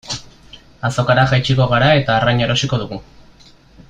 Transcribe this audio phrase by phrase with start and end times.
[0.89, 2.99] Azokara jaitsiko gara eta arraina erosiko dugu.